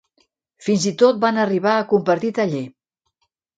[0.67, 2.65] Fins i tot van arribar a compartir taller.